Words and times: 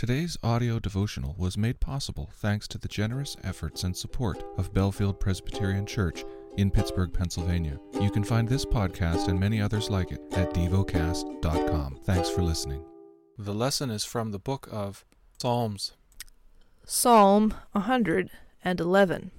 Today's 0.00 0.38
audio 0.42 0.78
devotional 0.78 1.34
was 1.36 1.58
made 1.58 1.78
possible 1.78 2.30
thanks 2.36 2.66
to 2.68 2.78
the 2.78 2.88
generous 2.88 3.36
efforts 3.44 3.84
and 3.84 3.94
support 3.94 4.42
of 4.56 4.72
Bellefield 4.72 5.20
Presbyterian 5.20 5.84
Church 5.84 6.24
in 6.56 6.70
Pittsburgh, 6.70 7.12
Pennsylvania. 7.12 7.78
You 8.00 8.10
can 8.10 8.24
find 8.24 8.48
this 8.48 8.64
podcast 8.64 9.28
and 9.28 9.38
many 9.38 9.60
others 9.60 9.90
like 9.90 10.10
it 10.10 10.22
at 10.32 10.54
devocast.com. 10.54 11.98
Thanks 12.04 12.30
for 12.30 12.40
listening. 12.40 12.82
The 13.36 13.52
lesson 13.52 13.90
is 13.90 14.02
from 14.02 14.30
the 14.30 14.38
book 14.38 14.70
of 14.72 15.04
Psalms. 15.36 15.92
Psalm 16.86 17.52
111. 17.72 19.30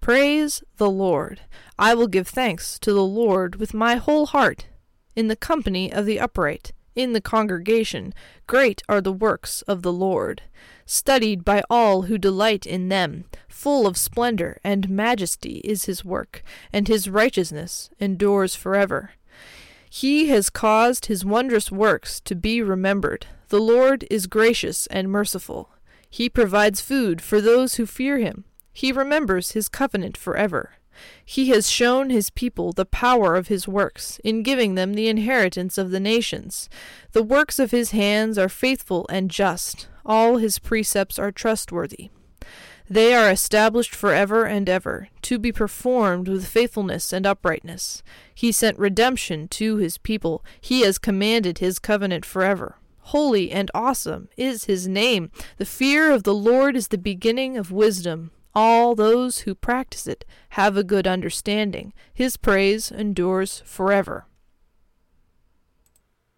Praise 0.00 0.62
the 0.76 0.90
Lord. 0.90 1.40
I 1.76 1.94
will 1.96 2.06
give 2.06 2.28
thanks 2.28 2.78
to 2.78 2.92
the 2.92 3.02
Lord 3.02 3.56
with 3.56 3.74
my 3.74 3.96
whole 3.96 4.26
heart, 4.26 4.68
in 5.16 5.26
the 5.26 5.34
company 5.34 5.92
of 5.92 6.06
the 6.06 6.20
upright 6.20 6.70
in 6.94 7.12
the 7.12 7.20
congregation. 7.20 8.14
Great 8.46 8.82
are 8.88 9.00
the 9.00 9.12
works 9.12 9.62
of 9.62 9.82
the 9.82 9.92
Lord, 9.92 10.42
studied 10.86 11.44
by 11.44 11.62
all 11.68 12.02
who 12.02 12.18
delight 12.18 12.66
in 12.66 12.88
them. 12.88 13.24
Full 13.48 13.86
of 13.86 13.96
splendor 13.96 14.58
and 14.62 14.88
majesty 14.88 15.58
is 15.64 15.84
his 15.84 16.04
work, 16.04 16.42
and 16.72 16.88
his 16.88 17.08
righteousness 17.08 17.90
endures 17.98 18.54
forever. 18.54 19.12
He 19.88 20.28
has 20.28 20.50
caused 20.50 21.06
his 21.06 21.24
wondrous 21.24 21.70
works 21.70 22.20
to 22.20 22.34
be 22.34 22.60
remembered. 22.60 23.26
The 23.48 23.60
Lord 23.60 24.04
is 24.10 24.26
gracious 24.26 24.86
and 24.88 25.08
merciful. 25.08 25.70
He 26.10 26.28
provides 26.28 26.80
food 26.80 27.20
for 27.20 27.40
those 27.40 27.76
who 27.76 27.86
fear 27.86 28.18
him. 28.18 28.44
He 28.72 28.90
remembers 28.90 29.52
his 29.52 29.68
covenant 29.68 30.16
forever. 30.16 30.72
He 31.24 31.48
has 31.50 31.70
shown 31.70 32.10
his 32.10 32.30
people 32.30 32.72
the 32.72 32.84
power 32.84 33.36
of 33.36 33.48
his 33.48 33.68
works, 33.68 34.20
in 34.24 34.42
giving 34.42 34.74
them 34.74 34.94
the 34.94 35.08
inheritance 35.08 35.78
of 35.78 35.90
the 35.90 36.00
nations. 36.00 36.68
The 37.12 37.22
works 37.22 37.58
of 37.58 37.70
his 37.70 37.90
hands 37.90 38.38
are 38.38 38.48
faithful 38.48 39.06
and 39.08 39.30
just, 39.30 39.88
all 40.04 40.36
his 40.36 40.58
precepts 40.58 41.18
are 41.18 41.32
trustworthy. 41.32 42.10
They 42.88 43.14
are 43.14 43.30
established 43.30 43.94
forever 43.94 44.44
and 44.44 44.68
ever, 44.68 45.08
to 45.22 45.38
be 45.38 45.52
performed 45.52 46.28
with 46.28 46.46
faithfulness 46.46 47.14
and 47.14 47.26
uprightness. 47.26 48.02
He 48.34 48.52
sent 48.52 48.78
redemption 48.78 49.48
to 49.48 49.76
his 49.76 49.96
people. 49.96 50.44
He 50.60 50.82
has 50.82 50.98
commanded 50.98 51.58
his 51.58 51.78
covenant 51.78 52.26
forever. 52.26 52.76
Holy 53.08 53.50
and 53.50 53.70
awesome 53.74 54.28
is 54.36 54.64
his 54.64 54.86
name. 54.86 55.30
The 55.56 55.64
fear 55.64 56.10
of 56.10 56.24
the 56.24 56.34
Lord 56.34 56.76
is 56.76 56.88
the 56.88 56.98
beginning 56.98 57.56
of 57.56 57.72
wisdom. 57.72 58.30
All 58.54 58.94
those 58.94 59.40
who 59.40 59.54
practice 59.54 60.06
it 60.06 60.24
have 60.50 60.76
a 60.76 60.84
good 60.84 61.06
understanding. 61.06 61.92
His 62.12 62.36
praise 62.36 62.92
endures 62.92 63.62
forever. 63.64 64.26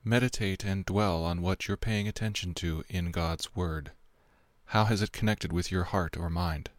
Meditate 0.03 0.65
and 0.65 0.87
dwell 0.87 1.25
on 1.25 1.43
what 1.43 1.69
you're 1.69 1.77
paying 1.77 2.09
attention 2.09 2.55
to 2.55 2.85
in 2.89 3.11
God's 3.11 3.55
Word. 3.55 3.91
How 4.67 4.85
has 4.85 5.03
it 5.03 5.13
connected 5.13 5.53
with 5.53 5.71
your 5.71 5.85
heart 5.85 6.17
or 6.17 6.31
mind? 6.31 6.71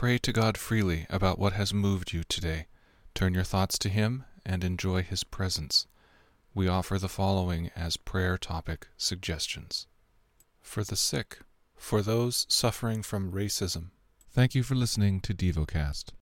Pray 0.00 0.16
to 0.16 0.32
God 0.32 0.56
freely 0.56 1.04
about 1.10 1.38
what 1.38 1.52
has 1.52 1.74
moved 1.74 2.14
you 2.14 2.24
today. 2.24 2.68
Turn 3.14 3.34
your 3.34 3.44
thoughts 3.44 3.78
to 3.80 3.90
Him 3.90 4.24
and 4.46 4.64
enjoy 4.64 5.02
His 5.02 5.24
presence. 5.24 5.86
We 6.54 6.68
offer 6.68 6.98
the 6.98 7.06
following 7.06 7.70
as 7.76 7.98
prayer 7.98 8.38
topic 8.38 8.88
suggestions 8.96 9.86
For 10.62 10.84
the 10.84 10.96
sick, 10.96 11.40
for 11.76 12.00
those 12.00 12.46
suffering 12.48 13.02
from 13.02 13.32
racism. 13.32 13.90
Thank 14.32 14.54
you 14.54 14.62
for 14.62 14.74
listening 14.74 15.20
to 15.20 15.34
DevoCast. 15.34 16.12